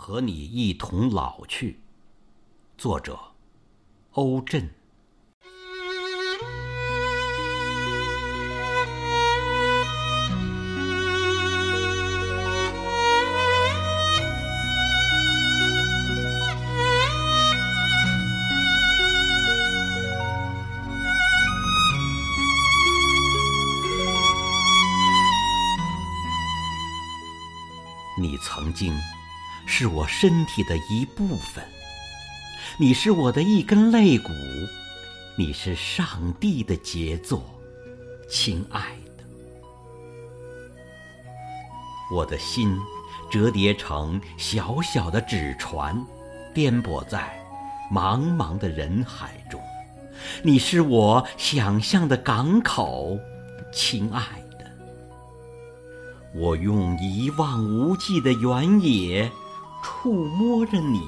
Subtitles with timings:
[0.00, 1.78] 和你一同老去。
[2.78, 3.18] 作者：
[4.12, 4.66] 欧震。
[28.16, 28.92] 你曾经
[29.66, 31.64] 是我身体的一部分，
[32.78, 34.30] 你是我的一根肋骨，
[35.36, 37.42] 你是上帝的杰作，
[38.28, 38.80] 亲爱
[39.16, 39.24] 的。
[42.12, 42.76] 我的心
[43.30, 46.04] 折叠成小小的纸船，
[46.52, 47.40] 颠簸在
[47.92, 49.60] 茫茫的人海中，
[50.42, 53.18] 你是我想象的港口，
[53.72, 54.20] 亲爱
[54.58, 54.66] 的。
[56.34, 59.30] 我用一望无际的原野
[59.82, 61.02] 触摸着你，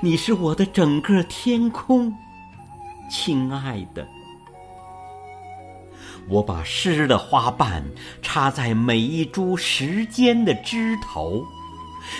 [0.00, 2.12] 你是我的整个天空，
[3.10, 4.06] 亲爱的。
[6.28, 7.84] 我把诗的花瓣
[8.20, 11.44] 插在每一株时间的枝头，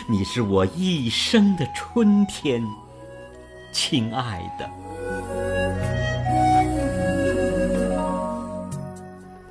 [0.07, 2.63] 你是我一生的春天，
[3.73, 4.71] 亲爱的。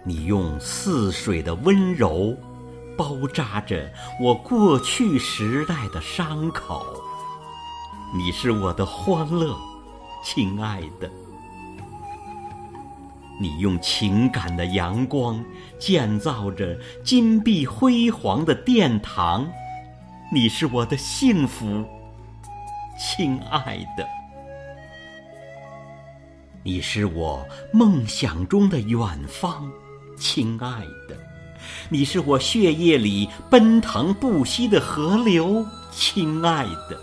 [0.03, 2.33] 你用似水的温柔。
[2.97, 6.85] 包扎着我过去时代的伤口，
[8.13, 9.57] 你是我的欢乐，
[10.23, 11.09] 亲爱的。
[13.38, 15.43] 你用情感的阳光
[15.77, 19.45] 建造着金碧辉煌的殿堂，
[20.31, 21.85] 你是我的幸福，
[22.97, 24.07] 亲爱的。
[26.63, 29.69] 你是我梦想中的远方，
[30.17, 30.79] 亲爱
[31.09, 31.34] 的。
[31.89, 36.97] 你是我血液里奔腾不息的河流，亲爱的；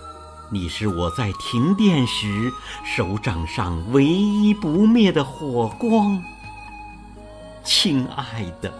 [0.50, 2.52] 你是我在停电时
[2.84, 6.22] 手掌上唯一不灭的火光，
[7.64, 8.72] 亲爱的。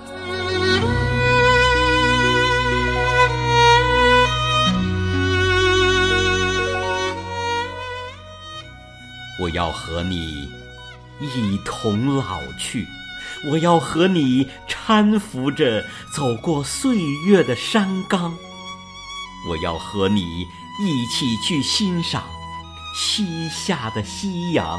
[9.41, 10.49] 我要和你
[11.21, 12.87] 一同老去。
[13.51, 15.85] 我要和你搀扶着
[16.15, 18.35] 走过岁月的山岗，
[19.49, 20.47] 我要和你
[20.81, 22.23] 一起去欣赏
[22.95, 24.79] 西下的夕阳，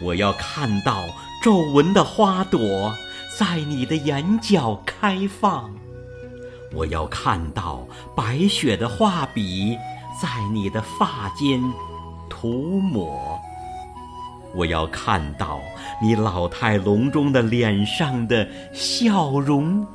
[0.00, 1.04] 我要看到
[1.42, 2.94] 皱纹的花朵
[3.38, 5.74] 在你的眼角开放，
[6.72, 9.76] 我要看到白雪的画笔
[10.20, 11.60] 在你的发间
[12.28, 13.40] 涂抹。
[14.54, 15.60] 我要看到
[16.02, 19.86] 你老态龙钟的脸上的笑容，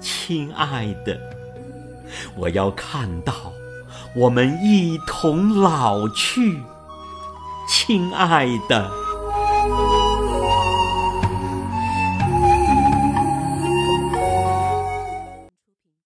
[0.00, 1.18] 亲爱的。
[2.36, 3.32] 我要看到
[4.14, 6.58] 我们一同老去，
[7.68, 9.07] 亲爱的。